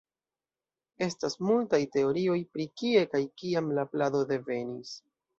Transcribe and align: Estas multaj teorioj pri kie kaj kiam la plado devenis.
Estas 1.07 1.35
multaj 1.49 1.79
teorioj 1.95 2.37
pri 2.55 2.65
kie 2.83 3.03
kaj 3.11 3.21
kiam 3.41 3.69
la 3.81 3.83
plado 3.91 4.23
devenis. 4.33 4.95